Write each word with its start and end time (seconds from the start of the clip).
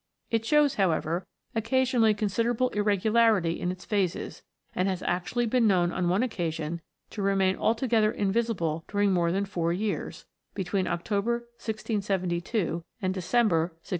It 0.31 0.43
shows, 0.45 0.73
however, 0.81 1.27
occasionally 1.53 2.15
considerable 2.15 2.69
irregularity 2.69 3.59
in 3.61 3.71
its 3.71 3.85
phases, 3.85 4.41
and 4.73 4.87
has 4.87 5.03
actually 5.03 5.45
been 5.45 5.67
known 5.67 5.91
on 5.91 6.09
one 6.09 6.23
occasion 6.23 6.81
to 7.11 7.21
remain 7.21 7.55
altogether 7.55 8.11
invisible 8.11 8.83
during 8.87 9.11
more 9.11 9.31
than 9.31 9.45
four 9.45 9.71
years 9.71 10.25
(between 10.55 10.87
October, 10.87 11.33
1 11.33 11.43
672, 11.59 12.83
and 12.99 13.13
Decem 13.13 13.47
ber, 13.47 13.57
1676). 13.85 13.89